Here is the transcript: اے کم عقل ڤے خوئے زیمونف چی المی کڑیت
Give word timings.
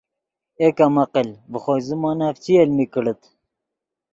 اے 0.59 0.67
کم 0.77 0.93
عقل 1.05 1.27
ڤے 1.51 1.57
خوئے 1.63 1.81
زیمونف 1.87 2.35
چی 2.43 2.51
المی 2.61 2.85
کڑیت 2.93 3.21